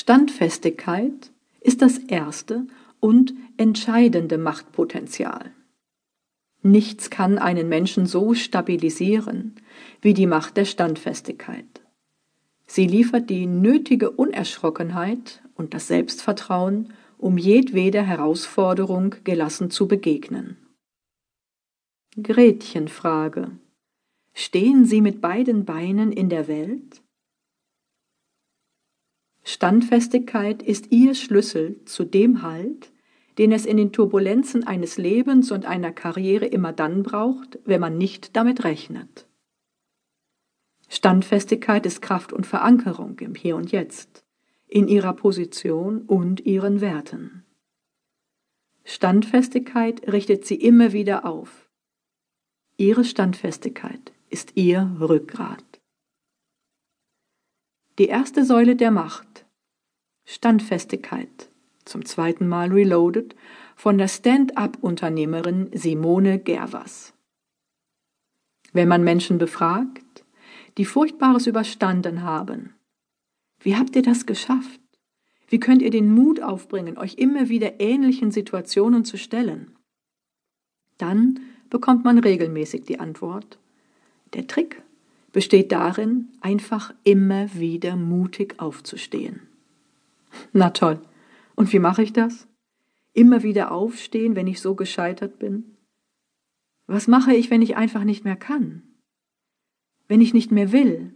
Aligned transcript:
Standfestigkeit 0.00 1.30
ist 1.60 1.82
das 1.82 1.98
erste 1.98 2.66
und 3.00 3.34
entscheidende 3.58 4.38
Machtpotenzial. 4.38 5.52
Nichts 6.62 7.10
kann 7.10 7.36
einen 7.36 7.68
Menschen 7.68 8.06
so 8.06 8.32
stabilisieren 8.32 9.56
wie 10.00 10.14
die 10.14 10.26
Macht 10.26 10.56
der 10.56 10.64
Standfestigkeit. 10.64 11.82
Sie 12.66 12.86
liefert 12.86 13.28
die 13.28 13.44
nötige 13.44 14.10
Unerschrockenheit 14.10 15.42
und 15.54 15.74
das 15.74 15.88
Selbstvertrauen, 15.88 16.94
um 17.18 17.36
jedweder 17.36 18.02
Herausforderung 18.02 19.16
gelassen 19.24 19.70
zu 19.70 19.86
begegnen. 19.86 20.56
Gretchenfrage. 22.22 23.50
Stehen 24.32 24.86
Sie 24.86 25.02
mit 25.02 25.20
beiden 25.20 25.66
Beinen 25.66 26.10
in 26.10 26.30
der 26.30 26.48
Welt? 26.48 27.02
Standfestigkeit 29.52 30.62
ist 30.62 30.92
Ihr 30.92 31.16
Schlüssel 31.16 31.84
zu 31.84 32.04
dem 32.04 32.42
Halt, 32.42 32.92
den 33.36 33.50
es 33.50 33.66
in 33.66 33.78
den 33.78 33.90
Turbulenzen 33.92 34.64
eines 34.64 34.96
Lebens 34.96 35.50
und 35.50 35.64
einer 35.64 35.90
Karriere 35.90 36.46
immer 36.46 36.72
dann 36.72 37.02
braucht, 37.02 37.58
wenn 37.64 37.80
man 37.80 37.98
nicht 37.98 38.36
damit 38.36 38.62
rechnet. 38.62 39.26
Standfestigkeit 40.88 41.84
ist 41.84 42.00
Kraft 42.00 42.32
und 42.32 42.46
Verankerung 42.46 43.18
im 43.18 43.34
Hier 43.34 43.56
und 43.56 43.72
Jetzt, 43.72 44.24
in 44.68 44.86
ihrer 44.86 45.14
Position 45.14 46.02
und 46.02 46.46
ihren 46.46 46.80
Werten. 46.80 47.44
Standfestigkeit 48.84 50.12
richtet 50.12 50.46
sie 50.46 50.56
immer 50.56 50.92
wieder 50.92 51.24
auf. 51.24 51.68
Ihre 52.76 53.04
Standfestigkeit 53.04 54.12
ist 54.28 54.52
ihr 54.54 54.96
Rückgrat. 55.00 55.80
Die 57.98 58.06
erste 58.06 58.46
Säule 58.46 58.76
der 58.76 58.90
Macht, 58.90 59.29
Standfestigkeit, 60.32 61.50
zum 61.84 62.04
zweiten 62.04 62.46
Mal 62.46 62.70
Reloaded, 62.70 63.34
von 63.74 63.98
der 63.98 64.06
Stand-up-Unternehmerin 64.06 65.70
Simone 65.74 66.38
Gervas. 66.38 67.12
Wenn 68.72 68.86
man 68.86 69.02
Menschen 69.02 69.38
befragt, 69.38 70.24
die 70.78 70.84
Furchtbares 70.84 71.48
überstanden 71.48 72.22
haben, 72.22 72.74
wie 73.58 73.74
habt 73.74 73.96
ihr 73.96 74.02
das 74.02 74.24
geschafft? 74.24 74.80
Wie 75.48 75.58
könnt 75.58 75.82
ihr 75.82 75.90
den 75.90 76.14
Mut 76.14 76.40
aufbringen, 76.40 76.96
euch 76.96 77.14
immer 77.14 77.48
wieder 77.48 77.80
ähnlichen 77.80 78.30
Situationen 78.30 79.04
zu 79.04 79.18
stellen? 79.18 79.72
Dann 80.96 81.40
bekommt 81.70 82.04
man 82.04 82.18
regelmäßig 82.18 82.84
die 82.84 83.00
Antwort. 83.00 83.58
Der 84.34 84.46
Trick 84.46 84.80
besteht 85.32 85.72
darin, 85.72 86.28
einfach 86.40 86.94
immer 87.02 87.52
wieder 87.52 87.96
mutig 87.96 88.60
aufzustehen. 88.60 89.49
Na 90.52 90.70
toll, 90.70 91.00
und 91.54 91.72
wie 91.72 91.78
mache 91.78 92.02
ich 92.02 92.12
das? 92.12 92.48
Immer 93.12 93.42
wieder 93.42 93.72
aufstehen, 93.72 94.36
wenn 94.36 94.46
ich 94.46 94.60
so 94.60 94.74
gescheitert 94.74 95.38
bin? 95.38 95.76
Was 96.86 97.06
mache 97.06 97.34
ich, 97.34 97.50
wenn 97.50 97.62
ich 97.62 97.76
einfach 97.76 98.04
nicht 98.04 98.24
mehr 98.24 98.36
kann? 98.36 98.82
Wenn 100.08 100.20
ich 100.20 100.34
nicht 100.34 100.50
mehr 100.50 100.72
will? 100.72 101.14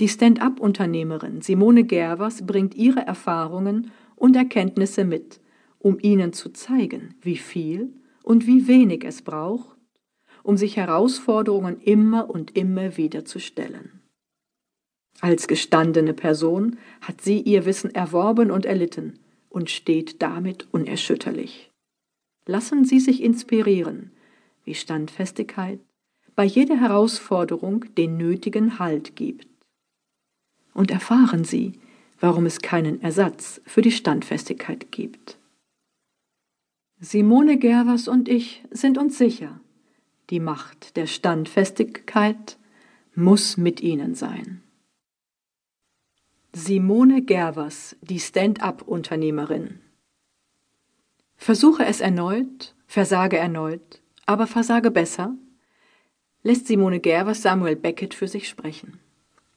Die 0.00 0.08
Stand-up-Unternehmerin 0.08 1.40
Simone 1.42 1.82
Gervers 1.82 2.46
bringt 2.46 2.76
ihre 2.76 3.00
Erfahrungen 3.00 3.90
und 4.14 4.36
Erkenntnisse 4.36 5.04
mit, 5.04 5.40
um 5.80 5.98
ihnen 6.00 6.32
zu 6.32 6.50
zeigen, 6.50 7.16
wie 7.20 7.36
viel 7.36 7.94
und 8.22 8.46
wie 8.46 8.68
wenig 8.68 9.04
es 9.04 9.22
braucht, 9.22 9.76
um 10.44 10.56
sich 10.56 10.76
Herausforderungen 10.76 11.80
immer 11.80 12.30
und 12.30 12.56
immer 12.56 12.96
wieder 12.96 13.24
zu 13.24 13.40
stellen. 13.40 13.97
Als 15.20 15.48
gestandene 15.48 16.14
Person 16.14 16.78
hat 17.00 17.20
sie 17.20 17.40
ihr 17.40 17.64
Wissen 17.64 17.94
erworben 17.94 18.50
und 18.50 18.66
erlitten 18.66 19.18
und 19.48 19.70
steht 19.70 20.22
damit 20.22 20.68
unerschütterlich. 20.70 21.70
Lassen 22.46 22.84
Sie 22.84 23.00
sich 23.00 23.22
inspirieren, 23.22 24.12
wie 24.64 24.74
Standfestigkeit 24.74 25.80
bei 26.34 26.44
jeder 26.44 26.80
Herausforderung 26.80 27.84
den 27.96 28.16
nötigen 28.16 28.78
Halt 28.78 29.16
gibt. 29.16 29.48
Und 30.72 30.90
erfahren 30.90 31.44
Sie, 31.44 31.72
warum 32.20 32.46
es 32.46 32.60
keinen 32.60 33.02
Ersatz 33.02 33.60
für 33.66 33.82
die 33.82 33.90
Standfestigkeit 33.90 34.92
gibt. 34.92 35.36
Simone 37.00 37.58
Gervers 37.58 38.08
und 38.08 38.28
ich 38.28 38.62
sind 38.70 38.98
uns 38.98 39.18
sicher, 39.18 39.60
die 40.30 40.40
Macht 40.40 40.96
der 40.96 41.06
Standfestigkeit 41.06 42.56
muss 43.14 43.56
mit 43.56 43.80
Ihnen 43.80 44.14
sein. 44.14 44.62
Simone 46.54 47.20
Gervers, 47.20 47.94
die 48.00 48.18
Stand-up-Unternehmerin. 48.18 49.80
Versuche 51.36 51.84
es 51.84 52.00
erneut, 52.00 52.74
versage 52.86 53.36
erneut, 53.36 54.00
aber 54.24 54.46
versage 54.46 54.90
besser, 54.90 55.36
lässt 56.42 56.66
Simone 56.66 57.00
Gervers 57.00 57.42
Samuel 57.42 57.76
Beckett 57.76 58.14
für 58.14 58.28
sich 58.28 58.48
sprechen. 58.48 58.98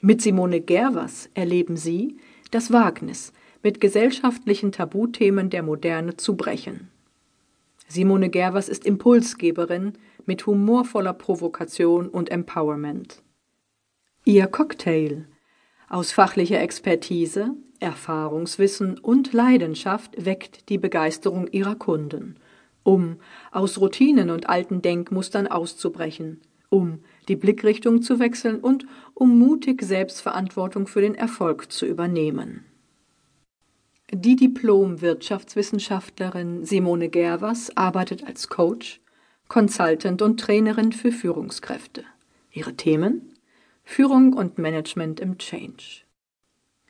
Mit 0.00 0.22
Simone 0.22 0.60
Gervers 0.60 1.30
erleben 1.34 1.76
Sie 1.76 2.16
das 2.50 2.72
Wagnis, 2.72 3.32
mit 3.62 3.80
gesellschaftlichen 3.80 4.72
Tabuthemen 4.72 5.50
der 5.50 5.62
Moderne 5.62 6.16
zu 6.16 6.36
brechen. 6.36 6.90
Simone 7.86 8.28
Gervers 8.28 8.68
ist 8.68 8.84
Impulsgeberin 8.84 9.92
mit 10.26 10.46
humorvoller 10.46 11.12
Provokation 11.12 12.08
und 12.08 12.28
Empowerment. 12.32 13.22
Ihr 14.24 14.48
Cocktail 14.48 15.26
aus 15.92 16.10
fachlicher 16.10 16.60
Expertise, 16.60 17.54
Erfahrungswissen 17.78 18.98
und 18.98 19.32
Leidenschaft 19.34 20.24
weckt 20.24 20.70
die 20.70 20.78
Begeisterung 20.78 21.48
ihrer 21.48 21.74
Kunden, 21.74 22.36
um 22.82 23.16
aus 23.50 23.78
Routinen 23.78 24.30
und 24.30 24.48
alten 24.48 24.80
Denkmustern 24.80 25.46
auszubrechen, 25.46 26.40
um 26.70 27.00
die 27.28 27.36
Blickrichtung 27.36 28.00
zu 28.00 28.18
wechseln 28.18 28.60
und 28.60 28.86
um 29.12 29.38
mutig 29.38 29.82
Selbstverantwortung 29.82 30.86
für 30.86 31.02
den 31.02 31.14
Erfolg 31.14 31.70
zu 31.70 31.84
übernehmen. 31.84 32.64
Die 34.10 34.36
Diplom-Wirtschaftswissenschaftlerin 34.36 36.64
Simone 36.64 37.10
Gervers 37.10 37.76
arbeitet 37.76 38.26
als 38.26 38.48
Coach, 38.48 39.02
Consultant 39.46 40.22
und 40.22 40.40
Trainerin 40.40 40.92
für 40.92 41.12
Führungskräfte. 41.12 42.04
Ihre 42.50 42.72
Themen 42.74 43.31
Führung 43.84 44.32
und 44.32 44.58
Management 44.58 45.20
im 45.20 45.38
Change. 45.38 46.02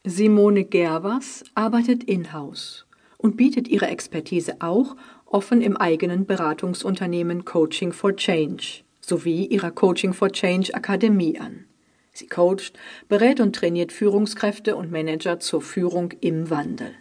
Simone 0.04 0.64
Gervers 0.64 1.44
arbeitet 1.54 2.04
in-house 2.04 2.86
und 3.18 3.36
bietet 3.36 3.68
ihre 3.68 3.86
Expertise 3.86 4.56
auch 4.60 4.96
offen 5.26 5.62
im 5.62 5.76
eigenen 5.76 6.26
Beratungsunternehmen 6.26 7.44
Coaching 7.44 7.92
for 7.92 8.14
Change 8.16 8.82
sowie 9.00 9.46
ihrer 9.46 9.70
Coaching 9.70 10.12
for 10.12 10.30
Change 10.30 10.74
Akademie 10.74 11.38
an. 11.38 11.66
Sie 12.12 12.26
coacht, 12.26 12.78
berät 13.08 13.40
und 13.40 13.56
trainiert 13.56 13.90
Führungskräfte 13.90 14.76
und 14.76 14.90
Manager 14.92 15.40
zur 15.40 15.62
Führung 15.62 16.12
im 16.20 16.50
Wandel. 16.50 16.94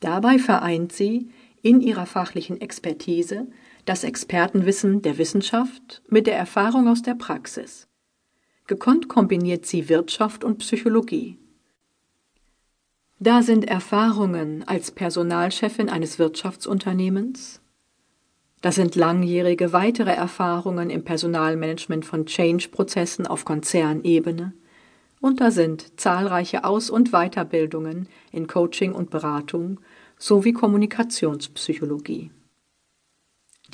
Dabei 0.00 0.38
vereint 0.38 0.92
sie 0.92 1.28
in 1.62 1.80
ihrer 1.80 2.06
fachlichen 2.06 2.60
Expertise 2.60 3.46
das 3.84 4.04
Expertenwissen 4.04 5.02
der 5.02 5.18
Wissenschaft 5.18 6.02
mit 6.08 6.26
der 6.26 6.36
Erfahrung 6.36 6.88
aus 6.88 7.02
der 7.02 7.14
Praxis 7.14 7.86
Gekonnt 8.66 9.08
kombiniert 9.08 9.66
sie 9.66 9.88
Wirtschaft 9.88 10.44
und 10.44 10.58
Psychologie. 10.58 11.38
Da 13.18 13.42
sind 13.42 13.66
Erfahrungen 13.66 14.66
als 14.66 14.90
Personalchefin 14.90 15.88
eines 15.88 16.18
Wirtschaftsunternehmens, 16.18 17.60
das 18.62 18.74
sind 18.74 18.96
langjährige 18.96 19.72
weitere 19.72 20.10
Erfahrungen 20.10 20.90
im 20.90 21.04
Personalmanagement 21.04 22.04
von 22.04 22.26
Change-Prozessen 22.26 23.26
auf 23.26 23.44
Konzernebene 23.44 24.54
und 25.20 25.40
da 25.40 25.50
sind 25.50 26.00
zahlreiche 26.00 26.64
Aus- 26.64 26.90
und 26.90 27.10
Weiterbildungen 27.12 28.08
in 28.32 28.46
Coaching 28.46 28.92
und 28.92 29.10
Beratung 29.10 29.78
sowie 30.18 30.52
Kommunikationspsychologie. 30.52 32.30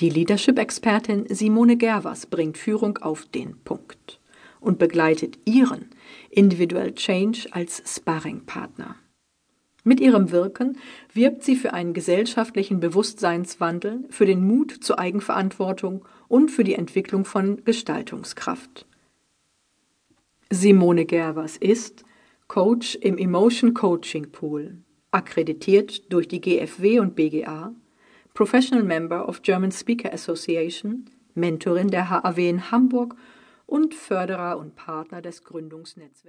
Die 0.01 0.11
Leadership-Expertin 0.11 1.27
Simone 1.29 1.77
Gervers 1.77 2.27
bringt 2.27 2.59
Führung 2.59 2.99
auf 2.99 3.25
den 3.27 3.57
Punkt 3.65 4.21
und 4.63 4.79
begleitet 4.79 5.39
Ihren 5.45 5.91
Individual 6.31 6.95
Change 6.95 7.49
als 7.51 7.83
Sparringpartner. 7.87 8.97
Mit 9.85 9.99
ihrem 9.99 10.31
Wirken 10.31 10.79
wirbt 11.13 11.43
sie 11.43 11.57
für 11.57 11.73
einen 11.73 11.93
gesellschaftlichen 11.93 12.79
Bewusstseinswandel, 12.79 14.05
für 14.11 14.27
den 14.27 14.47
Mut 14.47 14.71
zur 14.81 15.01
Eigenverantwortung 15.01 16.05
und 16.29 16.51
für 16.51 16.63
die 16.63 16.75
Entwicklung 16.75 17.25
von 17.25 17.65
Gestaltungskraft. 17.65 18.87
Simone 20.51 21.05
Gervers 21.05 21.57
ist 21.57 22.05
Coach 22.47 22.95
im 22.97 23.19
Emotion 23.19 23.75
Coaching 23.75 24.31
Pool, 24.31 24.79
akkreditiert 25.11 26.13
durch 26.13 26.29
die 26.29 26.41
GFW 26.41 27.01
und 27.01 27.17
BGA, 27.17 27.75
Professional 28.35 28.85
Member 28.85 29.29
of 29.29 29.43
German 29.43 29.73
Speaker 29.73 30.13
Association, 30.13 31.07
Mentorin 31.35 31.89
der 31.89 32.09
HAW 32.09 32.49
in 32.49 32.71
Hamburg 32.71 33.17
und 33.67 33.95
Förderer 33.95 34.59
und 34.59 34.75
Partner 34.75 35.23
des 35.23 35.45
Gründungsnetzwerks 35.45 36.25